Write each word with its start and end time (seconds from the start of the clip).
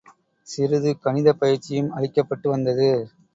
சிறிது 0.47 0.91
கணிதப் 0.99 1.39
பயிற்சியும் 1.39 1.91
அளிக்கப்பட்டு 1.91 2.49
வந்தது. 2.49 2.89